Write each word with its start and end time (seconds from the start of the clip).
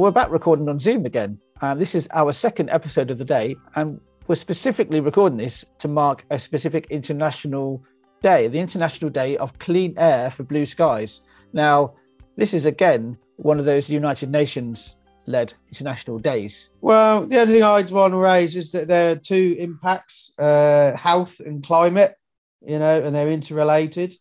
we're 0.00 0.10
back 0.10 0.30
recording 0.30 0.66
on 0.66 0.80
Zoom 0.80 1.04
again. 1.04 1.38
Um, 1.60 1.78
this 1.78 1.94
is 1.94 2.08
our 2.12 2.32
second 2.32 2.70
episode 2.70 3.10
of 3.10 3.18
the 3.18 3.24
day, 3.24 3.54
and 3.74 4.00
we're 4.28 4.34
specifically 4.34 4.98
recording 4.98 5.36
this 5.36 5.62
to 5.78 5.88
mark 5.88 6.24
a 6.30 6.38
specific 6.38 6.86
international 6.88 7.84
day, 8.22 8.48
the 8.48 8.58
International 8.58 9.10
Day 9.10 9.36
of 9.36 9.58
Clean 9.58 9.92
Air 9.98 10.30
for 10.30 10.42
Blue 10.42 10.64
Skies. 10.64 11.20
Now, 11.52 11.96
this 12.38 12.54
is 12.54 12.64
again 12.64 13.18
one 13.36 13.58
of 13.58 13.66
those 13.66 13.90
United 13.90 14.30
Nations 14.30 14.96
led 15.26 15.52
international 15.68 16.18
days. 16.18 16.70
Well, 16.80 17.26
the 17.26 17.38
only 17.38 17.52
thing 17.52 17.62
I'd 17.62 17.90
want 17.90 18.14
to 18.14 18.18
raise 18.18 18.56
is 18.56 18.72
that 18.72 18.88
there 18.88 19.12
are 19.12 19.16
two 19.16 19.54
impacts 19.58 20.32
uh, 20.38 20.96
health 20.96 21.40
and 21.40 21.62
climate, 21.62 22.16
you 22.66 22.78
know, 22.78 23.02
and 23.02 23.14
they're 23.14 23.28
interrelated. 23.30 24.14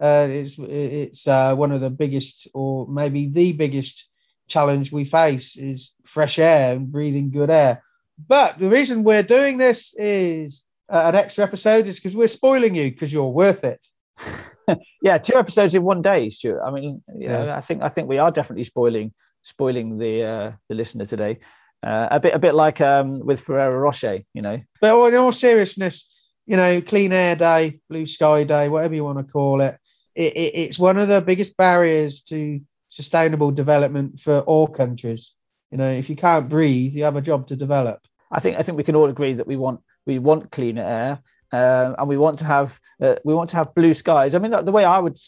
Uh, 0.00 0.28
it's 0.30 0.56
it's 0.58 1.28
uh, 1.28 1.54
one 1.54 1.72
of 1.72 1.82
the 1.82 1.90
biggest, 1.90 2.48
or 2.54 2.88
maybe 2.88 3.26
the 3.26 3.52
biggest 3.52 4.08
challenge 4.48 4.92
we 4.92 5.04
face 5.04 5.56
is 5.56 5.92
fresh 6.04 6.38
air 6.38 6.74
and 6.74 6.90
breathing 6.90 7.30
good 7.30 7.50
air. 7.50 7.82
But 8.28 8.58
the 8.58 8.70
reason 8.70 9.04
we're 9.04 9.22
doing 9.22 9.58
this 9.58 9.94
is 9.96 10.64
uh, 10.88 11.02
an 11.06 11.14
extra 11.14 11.44
episode 11.44 11.86
is 11.86 11.96
because 11.96 12.16
we're 12.16 12.28
spoiling 12.28 12.74
you 12.74 12.90
because 12.90 13.12
you're 13.12 13.28
worth 13.28 13.64
it. 13.64 13.86
yeah, 15.02 15.18
two 15.18 15.36
episodes 15.36 15.74
in 15.74 15.82
one 15.82 16.02
day, 16.02 16.30
Stuart. 16.30 16.62
I 16.64 16.70
mean, 16.70 17.02
you 17.18 17.28
know, 17.28 17.50
I 17.50 17.60
think 17.60 17.82
I 17.82 17.88
think 17.88 18.08
we 18.08 18.18
are 18.18 18.30
definitely 18.30 18.64
spoiling 18.64 19.12
spoiling 19.42 19.98
the 19.98 20.22
uh, 20.22 20.52
the 20.68 20.74
listener 20.74 21.04
today. 21.04 21.38
Uh, 21.82 22.08
a 22.10 22.20
bit 22.20 22.34
a 22.34 22.38
bit 22.38 22.54
like 22.54 22.80
um, 22.80 23.20
with 23.20 23.40
Ferrero 23.40 23.78
Rocher, 23.78 24.20
you 24.32 24.42
know. 24.42 24.60
But 24.80 25.12
in 25.12 25.16
all 25.16 25.32
seriousness, 25.32 26.08
you 26.46 26.56
know, 26.56 26.80
Clean 26.80 27.12
Air 27.12 27.36
Day, 27.36 27.80
Blue 27.88 28.06
Sky 28.06 28.44
Day, 28.44 28.68
whatever 28.68 28.94
you 28.94 29.04
want 29.04 29.18
to 29.18 29.30
call 29.30 29.60
it, 29.60 29.78
it, 30.14 30.32
it 30.36 30.52
it's 30.54 30.78
one 30.78 30.96
of 30.96 31.08
the 31.08 31.20
biggest 31.20 31.56
barriers 31.56 32.22
to 32.22 32.60
sustainable 32.88 33.50
development 33.50 34.20
for 34.20 34.40
all 34.40 34.66
countries. 34.66 35.32
You 35.70 35.78
know, 35.78 35.90
if 35.90 36.08
you 36.08 36.16
can't 36.16 36.48
breathe, 36.48 36.94
you 36.94 37.04
have 37.04 37.16
a 37.16 37.20
job 37.20 37.46
to 37.48 37.56
develop. 37.56 38.00
I 38.30 38.40
think 38.40 38.58
I 38.58 38.62
think 38.62 38.76
we 38.76 38.84
can 38.84 38.96
all 38.96 39.08
agree 39.08 39.34
that 39.34 39.46
we 39.46 39.56
want 39.56 39.80
we 40.06 40.18
want 40.18 40.50
cleaner 40.50 40.82
air, 40.82 41.18
uh, 41.52 41.94
and 41.98 42.08
we 42.08 42.16
want 42.16 42.38
to 42.40 42.44
have 42.44 42.78
uh, 43.00 43.16
we 43.24 43.34
want 43.34 43.50
to 43.50 43.56
have 43.56 43.74
blue 43.74 43.94
skies. 43.94 44.34
I 44.34 44.38
mean, 44.38 44.52
the 44.64 44.72
way 44.72 44.84
I 44.84 44.98
would 44.98 45.18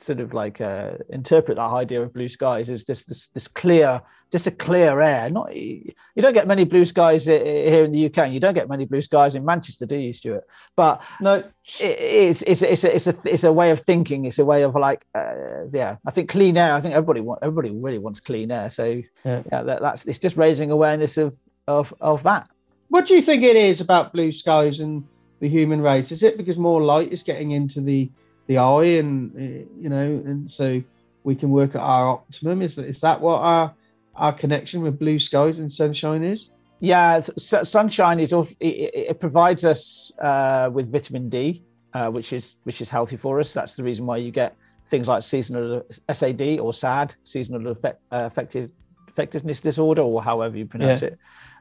sort 0.00 0.20
of 0.20 0.34
like 0.34 0.60
uh, 0.60 0.92
interpret 1.08 1.56
that 1.56 1.70
idea 1.70 2.02
of 2.02 2.12
blue 2.12 2.28
skies 2.28 2.68
is 2.68 2.84
this, 2.84 3.02
this 3.04 3.28
this 3.32 3.48
clear 3.48 4.02
just 4.32 4.46
a 4.46 4.50
clear 4.50 5.00
air. 5.00 5.30
Not 5.30 5.54
you 5.54 5.94
don't 6.16 6.34
get 6.34 6.46
many 6.46 6.64
blue 6.64 6.84
skies 6.84 7.26
here 7.26 7.84
in 7.84 7.92
the 7.92 8.06
uk 8.06 8.18
and 8.18 8.34
you 8.34 8.40
don't 8.40 8.54
get 8.54 8.68
many 8.68 8.84
blue 8.84 9.00
skies 9.00 9.34
in 9.34 9.44
manchester 9.44 9.86
do 9.86 9.96
you 9.96 10.12
stuart? 10.12 10.44
But 10.74 11.00
no. 11.20 11.44
it's 11.80 12.42
it's 12.42 12.62
it's 12.62 12.84
a, 12.84 12.94
it's 12.94 13.06
a 13.06 13.16
it's 13.24 13.44
a 13.44 13.52
way 13.52 13.70
of 13.70 13.80
thinking. 13.80 14.24
It's 14.24 14.38
a 14.38 14.44
way 14.44 14.62
of 14.62 14.74
like 14.74 15.06
uh, 15.14 15.66
yeah 15.72 15.96
i 16.06 16.10
think 16.10 16.28
clean 16.28 16.56
air 16.56 16.74
i 16.74 16.80
think 16.80 16.94
everybody 16.94 17.20
want 17.20 17.40
everybody 17.42 17.70
really 17.70 17.98
wants 17.98 18.20
clean 18.20 18.50
air. 18.50 18.70
So 18.70 19.02
yeah, 19.24 19.42
yeah 19.50 19.62
that, 19.62 19.80
that's 19.80 20.04
it's 20.04 20.18
just 20.18 20.36
raising 20.36 20.70
awareness 20.70 21.16
of 21.16 21.34
of 21.66 21.94
of 22.00 22.22
that. 22.24 22.48
What 22.88 23.06
do 23.06 23.14
you 23.14 23.22
think 23.22 23.42
it 23.42 23.56
is 23.56 23.80
about 23.80 24.12
blue 24.12 24.30
skies 24.30 24.80
and 24.80 25.04
the 25.40 25.48
human 25.48 25.80
race? 25.80 26.12
Is 26.12 26.22
it 26.22 26.36
because 26.36 26.58
more 26.58 26.82
light 26.82 27.12
is 27.12 27.22
getting 27.22 27.50
into 27.50 27.80
the 27.80 28.10
the 28.46 28.58
eye, 28.58 28.98
and 28.98 29.34
eh, 29.36 29.64
you 29.80 29.88
know, 29.88 30.22
and 30.24 30.50
so 30.50 30.82
we 31.24 31.34
can 31.34 31.50
work 31.50 31.74
at 31.74 31.80
our 31.80 32.08
optimum. 32.08 32.62
Is 32.62 32.78
is 32.78 33.00
that 33.00 33.20
what 33.20 33.40
our 33.40 33.74
our 34.14 34.32
connection 34.32 34.82
with 34.82 34.98
blue 34.98 35.18
skies 35.18 35.60
and 35.60 35.70
sunshine 35.70 36.22
is? 36.22 36.50
Yeah, 36.80 37.22
sunshine 37.38 38.20
is 38.20 38.32
it, 38.32 38.54
it 38.60 39.20
provides 39.20 39.64
us 39.64 40.12
uh, 40.20 40.70
with 40.72 40.92
vitamin 40.92 41.28
D, 41.28 41.62
uh, 41.94 42.10
which 42.10 42.32
is 42.32 42.56
which 42.64 42.80
is 42.80 42.88
healthy 42.88 43.16
for 43.16 43.40
us. 43.40 43.52
That's 43.52 43.74
the 43.74 43.82
reason 43.82 44.06
why 44.06 44.18
you 44.18 44.30
get 44.30 44.56
things 44.90 45.08
like 45.08 45.22
seasonal 45.22 45.84
SAD 46.12 46.58
or 46.60 46.72
SAD, 46.72 47.14
seasonal 47.24 47.68
effect, 47.68 48.00
uh, 48.12 48.28
effective 48.30 48.70
effectiveness 49.08 49.60
disorder, 49.60 50.02
or 50.02 50.22
however 50.22 50.56
you 50.56 50.66
pronounce 50.66 51.02
yeah. 51.02 51.08
it. 51.08 51.18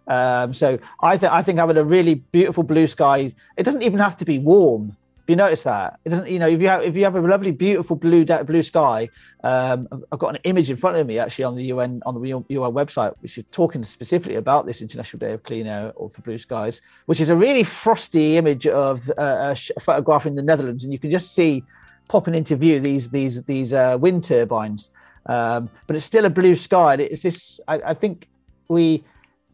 Um, 0.07 0.53
so 0.53 0.77
I 1.01 1.17
think 1.17 1.31
I 1.31 1.41
think 1.41 1.59
having 1.59 1.77
a 1.77 1.83
really 1.83 2.15
beautiful 2.15 2.63
blue 2.63 2.87
sky, 2.87 3.33
it 3.57 3.63
doesn't 3.63 3.81
even 3.81 3.99
have 3.99 4.17
to 4.17 4.25
be 4.25 4.37
warm. 4.39 4.95
You 5.27 5.35
notice 5.35 5.63
that? 5.63 5.99
It 6.05 6.09
doesn't, 6.09 6.29
you 6.29 6.37
know, 6.37 6.47
if 6.47 6.61
you 6.61 6.67
have 6.67 6.83
if 6.83 6.95
you 6.95 7.03
have 7.03 7.15
a 7.15 7.21
lovely, 7.21 7.51
beautiful 7.51 7.95
blue 7.95 8.25
blue 8.25 8.61
sky, 8.61 9.09
um, 9.43 9.87
I've 10.11 10.19
got 10.19 10.35
an 10.35 10.41
image 10.43 10.69
in 10.69 10.77
front 10.77 10.97
of 10.97 11.07
me 11.07 11.17
actually 11.17 11.45
on 11.45 11.55
the 11.55 11.63
UN 11.65 12.03
on 12.05 12.21
the 12.21 12.27
UN 12.27 12.71
website, 12.73 13.15
which 13.21 13.37
is 13.39 13.43
talking 13.51 13.83
specifically 13.83 14.35
about 14.35 14.67
this 14.67 14.81
International 14.81 15.19
Day 15.19 15.33
of 15.33 15.41
Clean 15.41 15.65
Air 15.65 15.93
or 15.95 16.11
for 16.11 16.21
Blue 16.21 16.37
Skies, 16.37 16.81
which 17.07 17.19
is 17.19 17.29
a 17.29 17.35
really 17.35 17.63
frosty 17.63 18.37
image 18.37 18.67
of 18.67 19.09
uh, 19.17 19.55
a, 19.55 19.79
photograph 19.79 20.27
in 20.27 20.35
the 20.35 20.43
Netherlands, 20.43 20.83
and 20.83 20.93
you 20.93 20.99
can 20.99 21.09
just 21.09 21.33
see 21.33 21.63
popping 22.07 22.35
into 22.35 22.55
view 22.55 22.79
these 22.79 23.09
these 23.09 23.41
these 23.43 23.73
uh, 23.73 23.97
wind 23.99 24.23
turbines, 24.23 24.89
um, 25.25 25.71
but 25.87 25.95
it's 25.95 26.05
still 26.05 26.25
a 26.25 26.29
blue 26.29 26.55
sky. 26.55 26.93
and 26.93 27.01
It's 27.01 27.23
this. 27.23 27.59
I, 27.67 27.75
I 27.77 27.93
think 27.95 28.27
we 28.67 29.03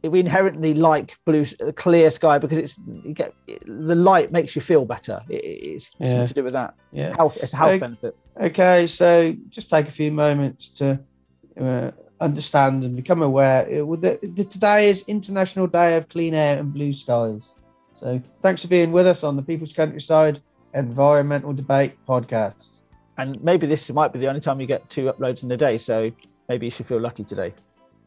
we 0.04 0.20
inherently 0.20 0.74
like 0.74 1.16
blue 1.26 1.46
clear 1.76 2.10
sky 2.10 2.38
because 2.40 2.58
it's 2.58 2.76
you 3.04 3.14
get 3.14 3.34
the 3.48 3.96
light 3.96 4.32
makes 4.32 4.56
you 4.56 4.62
feel 4.62 4.86
better. 4.86 5.22
It, 5.30 5.44
it's 5.44 5.92
yeah. 6.00 6.26
to 6.26 6.34
do 6.34 6.44
with 6.44 6.54
that. 6.54 6.74
Yeah. 6.92 7.10
it's 7.10 7.18
health 7.18 7.38
it's 7.38 7.54
a 7.54 7.58
health 7.58 7.70
okay. 7.70 7.80
benefit. 7.80 8.18
okay 8.40 8.88
so 8.88 9.36
just 9.50 9.70
take 9.70 9.88
a 9.88 9.92
few 9.92 10.12
moments 10.12 10.70
to 10.72 11.00
uh, 11.60 11.92
understand 12.20 12.84
and 12.84 12.96
become 12.96 13.22
aware. 13.22 13.66
The, 13.66 14.20
the, 14.22 14.44
today 14.46 14.90
is 14.90 15.04
international 15.08 15.68
day 15.68 15.98
of 15.98 16.10
clean 16.10 16.34
air 16.34 16.60
and 16.60 16.74
blue 16.74 16.94
skies. 16.94 17.56
So 18.00 18.22
thanks 18.42 18.64
for 18.64 18.68
being 18.68 18.92
with 18.92 19.06
us 19.06 19.24
on 19.24 19.36
the 19.36 19.44
people's 19.44 19.74
countryside 19.74 20.42
environmental 20.74 21.54
debate 21.54 21.94
podcast. 22.08 22.82
And 23.18 23.42
maybe 23.44 23.68
this 23.68 23.92
might 23.92 24.14
be 24.14 24.20
the 24.20 24.28
only 24.28 24.42
time 24.42 24.60
you 24.60 24.68
get 24.68 24.90
two 24.90 25.06
uploads 25.06 25.44
in 25.44 25.52
a 25.52 25.58
day 25.58 25.78
so 25.78 26.12
maybe 26.50 26.66
you 26.66 26.72
should 26.72 26.88
feel 26.88 27.00
lucky 27.00 27.24
today 27.24 27.54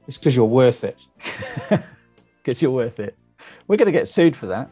it's 0.06 0.18
because 0.18 0.36
you're 0.36 0.44
worth 0.44 0.84
it. 0.84 1.06
Because 2.42 2.60
you're 2.60 2.70
worth 2.70 3.00
it. 3.00 3.16
We're 3.68 3.78
going 3.78 3.86
to 3.86 3.92
get 3.92 4.06
sued 4.06 4.36
for 4.36 4.44
that. 4.48 4.68